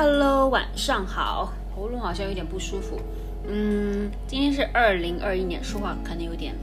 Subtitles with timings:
[0.00, 3.00] Hello，晚上好，喉咙好像有点不舒服。
[3.48, 6.54] 嗯，今天是二零二一年，说话可能有点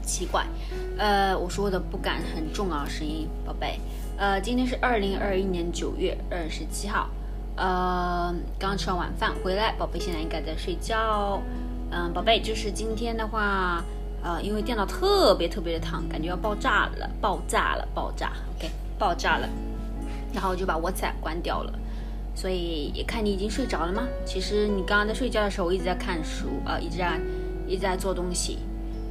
[0.00, 0.46] 奇怪。
[0.96, 3.80] 呃，我说的不敢很重啊，声音，宝贝。
[4.16, 7.10] 呃，今天是二零二一年九月二十七号。
[7.56, 11.42] 呃，刚吃完晚饭回来，宝贝现在应该在睡觉。
[11.90, 13.82] 嗯，宝贝，就是今天的话，
[14.22, 19.48] 呃，因为电脑特别特别的烫，感觉要爆炸了，爆炸了，爆炸，OK，爆炸了。
[20.32, 21.72] 然后我就把 WhatsApp 关掉了，
[22.34, 24.08] 所以也看你已经睡着了吗？
[24.24, 27.20] 其实你刚刚在睡觉的时候，我一直在看书，呃，一直在
[27.66, 28.58] 一直在做东西，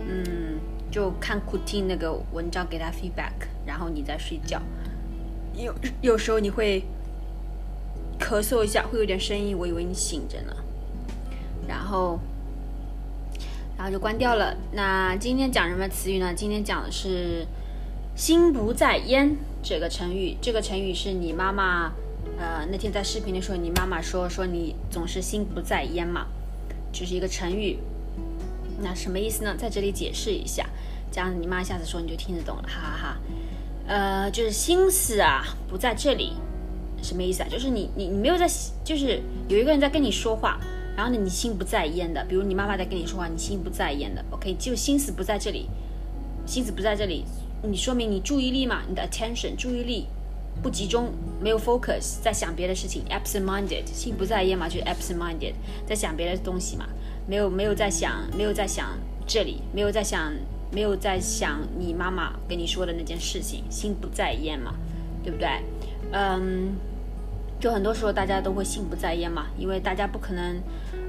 [0.07, 0.57] 嗯，
[0.89, 4.61] 就看 k u t i n 那个文章给他 feedback，然后你在睡觉，
[5.55, 6.83] 有有时候你会
[8.19, 10.55] 咳嗽一下，会有点声音，我以为你醒着呢，
[11.67, 12.19] 然后
[13.77, 14.55] 然后就关掉了。
[14.71, 16.33] 那今天讲什么词语呢？
[16.33, 17.45] 今天讲的是
[18.15, 19.37] 心不在焉。
[19.61, 21.91] 这个成语，这个成语是你妈妈，
[22.39, 26.25] 呃，那天在视频的时候，你妈妈说说你总是心不在焉嘛，
[26.91, 27.77] 就是一个成语。
[28.81, 29.53] 那什么意思呢？
[29.57, 30.65] 在这里解释一下，
[31.11, 33.17] 这样你妈下次说你就听得懂了，哈哈哈。
[33.87, 36.31] 呃，就是心思啊不在这里，
[37.03, 37.47] 什么意思啊？
[37.49, 38.47] 就是你你你没有在，
[38.85, 40.57] 就是有一个人在跟你说话，
[40.95, 45.67] 然后呢你心不在焉的，比如你妈妈在跟你说话，你心不在焉的，OK，就心思不在这里，
[46.45, 47.25] 心思不在这里。
[47.63, 48.83] 你说明你注意力嘛？
[48.87, 50.07] 你的 attention 注意力
[50.61, 55.53] 不集中，没有 focus，在想别的事情，absent-minded，心不在焉嘛，就 absent-minded，
[55.85, 56.85] 在想别的东西嘛，
[57.27, 60.33] 没有没有在想，没有在想这里，没有在想，
[60.71, 64.73] 没有在想你妈妈跟你说的那件事情，心不在焉嘛，
[65.23, 65.47] 对不对？
[66.11, 66.75] 嗯，
[67.59, 70.61] 就很多时候大家都会心不在焉嘛，因为大家不可能，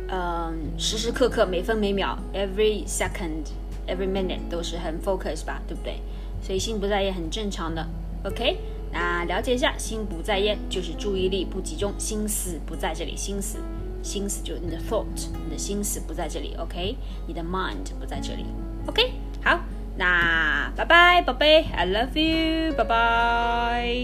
[0.08, 6.00] 嗯，时时刻刻每分每秒，every second，every minute 都是很 focus 吧，对不对？
[6.42, 7.86] 所以心不在焉很正常的
[8.24, 8.56] ，OK？
[8.92, 13.58] 那了解一下，心不在焉就是注意力不集中，心思不在这里，心思，
[14.02, 16.96] 心思就是你的 thought，你的心思不在这里，OK？
[17.26, 18.44] 你的 mind 不在这里
[18.86, 19.12] ，OK？
[19.44, 19.60] 好，
[19.96, 23.99] 那拜拜，宝贝，I love you，拜拜。